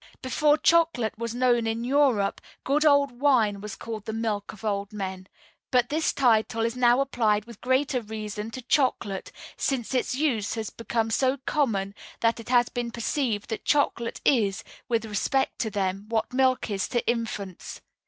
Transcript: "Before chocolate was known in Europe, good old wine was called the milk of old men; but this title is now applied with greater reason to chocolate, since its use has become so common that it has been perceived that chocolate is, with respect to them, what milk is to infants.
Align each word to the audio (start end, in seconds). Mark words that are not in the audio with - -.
"Before 0.23 0.57
chocolate 0.57 1.15
was 1.15 1.35
known 1.35 1.67
in 1.67 1.83
Europe, 1.83 2.41
good 2.63 2.85
old 2.85 3.19
wine 3.19 3.61
was 3.61 3.75
called 3.75 4.05
the 4.05 4.13
milk 4.13 4.51
of 4.51 4.65
old 4.65 4.91
men; 4.91 5.27
but 5.69 5.89
this 5.89 6.11
title 6.11 6.65
is 6.65 6.75
now 6.75 7.01
applied 7.01 7.45
with 7.45 7.61
greater 7.61 8.01
reason 8.01 8.49
to 8.49 8.63
chocolate, 8.63 9.31
since 9.57 9.93
its 9.93 10.15
use 10.15 10.55
has 10.55 10.71
become 10.71 11.11
so 11.11 11.37
common 11.45 11.93
that 12.19 12.39
it 12.39 12.49
has 12.49 12.67
been 12.67 12.89
perceived 12.89 13.51
that 13.51 13.63
chocolate 13.63 14.19
is, 14.25 14.63
with 14.89 15.05
respect 15.05 15.59
to 15.59 15.69
them, 15.69 16.05
what 16.09 16.33
milk 16.33 16.71
is 16.71 16.87
to 16.87 17.07
infants. 17.07 17.79